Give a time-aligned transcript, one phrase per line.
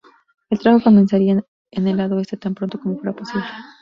[0.49, 3.45] El trabajo comenzaría en el lado oeste tan pronto como fuera posible.